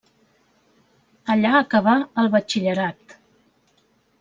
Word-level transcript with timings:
Allà 1.35 1.51
acabà 1.59 1.95
el 2.23 2.33
batxillerat. 2.39 3.17